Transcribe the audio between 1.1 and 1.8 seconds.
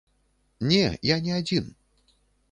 не адзін.